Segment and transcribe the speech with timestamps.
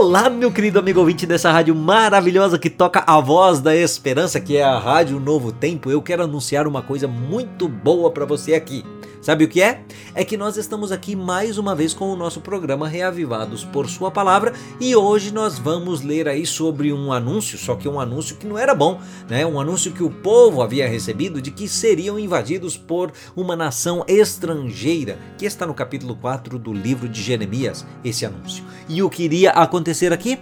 [0.00, 4.56] Olá, meu querido amigo ouvinte dessa rádio maravilhosa que toca a voz da esperança, que
[4.56, 5.90] é a Rádio Novo Tempo.
[5.90, 8.84] Eu quero anunciar uma coisa muito boa para você aqui.
[9.20, 9.82] Sabe o que é?
[10.14, 14.12] É que nós estamos aqui mais uma vez com o nosso programa Reavivados por Sua
[14.12, 18.46] Palavra e hoje nós vamos ler aí sobre um anúncio, só que um anúncio que
[18.46, 19.44] não era bom, né?
[19.44, 25.18] Um anúncio que o povo havia recebido de que seriam invadidos por uma nação estrangeira,
[25.36, 28.62] que está no capítulo 4 do livro de Jeremias, esse anúncio.
[28.88, 30.38] E o que iria acontecer aqui?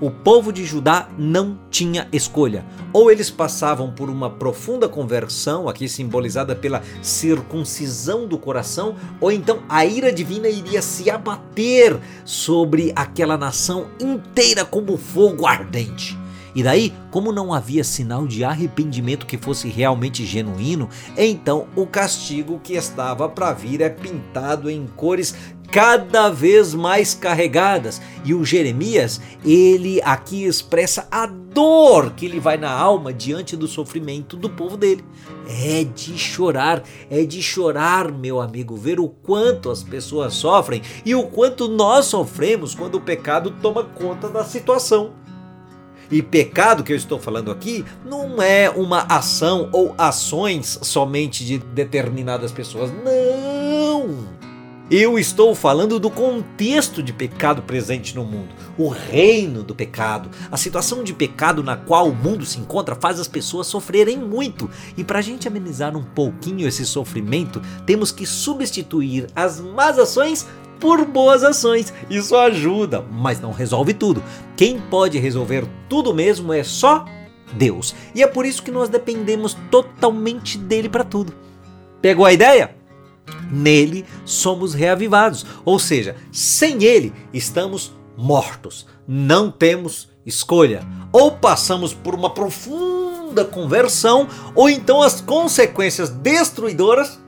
[0.00, 2.64] o povo de Judá não tinha escolha.
[2.92, 9.60] Ou eles passavam por uma profunda conversão, aqui simbolizada pela circuncisão do coração, ou então
[9.68, 16.16] a ira divina iria se abater sobre aquela nação inteira como fogo ardente.
[16.54, 22.58] E daí, como não havia sinal de arrependimento que fosse realmente genuíno, então o castigo
[22.58, 25.36] que estava para vir é pintado em cores
[25.70, 28.00] cada vez mais carregadas.
[28.24, 33.66] E o Jeremias, ele aqui expressa a dor que ele vai na alma diante do
[33.66, 35.04] sofrimento do povo dele.
[35.48, 41.14] É de chorar, é de chorar, meu amigo, ver o quanto as pessoas sofrem e
[41.14, 45.12] o quanto nós sofremos quando o pecado toma conta da situação.
[46.10, 51.58] E pecado que eu estou falando aqui não é uma ação ou ações somente de
[51.58, 52.90] determinadas pessoas.
[52.90, 53.47] Não!
[54.90, 60.30] Eu estou falando do contexto de pecado presente no mundo, o reino do pecado.
[60.50, 64.70] A situação de pecado na qual o mundo se encontra faz as pessoas sofrerem muito.
[64.96, 70.46] E para a gente amenizar um pouquinho esse sofrimento, temos que substituir as más ações
[70.80, 71.92] por boas ações.
[72.08, 74.22] Isso ajuda, mas não resolve tudo.
[74.56, 77.04] Quem pode resolver tudo mesmo é só
[77.52, 77.94] Deus.
[78.14, 81.34] E é por isso que nós dependemos totalmente dele para tudo.
[82.00, 82.77] Pegou a ideia?
[83.50, 90.86] Nele somos reavivados, ou seja, sem ele estamos mortos, não temos escolha.
[91.12, 97.18] Ou passamos por uma profunda conversão, ou então as consequências destruidoras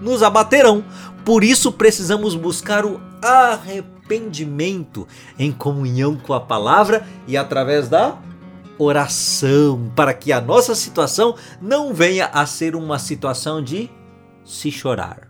[0.00, 0.84] nos abaterão.
[1.24, 5.06] Por isso precisamos buscar o arrependimento
[5.38, 8.16] em comunhão com a palavra e através da
[8.78, 13.90] oração, para que a nossa situação não venha a ser uma situação de
[14.42, 15.29] se chorar.